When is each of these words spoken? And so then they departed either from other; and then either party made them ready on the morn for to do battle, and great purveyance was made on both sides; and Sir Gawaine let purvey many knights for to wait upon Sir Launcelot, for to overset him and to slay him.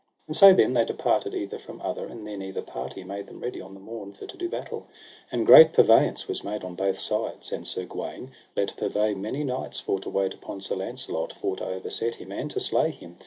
And 0.25 0.35
so 0.35 0.51
then 0.51 0.73
they 0.73 0.83
departed 0.83 1.35
either 1.35 1.59
from 1.59 1.79
other; 1.79 2.07
and 2.07 2.25
then 2.25 2.41
either 2.41 2.63
party 2.63 3.03
made 3.03 3.27
them 3.27 3.39
ready 3.39 3.61
on 3.61 3.75
the 3.75 3.79
morn 3.79 4.13
for 4.13 4.25
to 4.25 4.35
do 4.35 4.49
battle, 4.49 4.87
and 5.31 5.45
great 5.45 5.73
purveyance 5.73 6.27
was 6.27 6.43
made 6.43 6.63
on 6.63 6.73
both 6.73 6.99
sides; 6.99 7.51
and 7.51 7.67
Sir 7.67 7.85
Gawaine 7.85 8.31
let 8.55 8.75
purvey 8.77 9.13
many 9.13 9.43
knights 9.43 9.79
for 9.79 9.99
to 9.99 10.09
wait 10.09 10.33
upon 10.33 10.59
Sir 10.59 10.73
Launcelot, 10.75 11.33
for 11.33 11.55
to 11.57 11.65
overset 11.67 12.15
him 12.15 12.31
and 12.31 12.49
to 12.49 12.59
slay 12.59 12.89
him. 12.89 13.19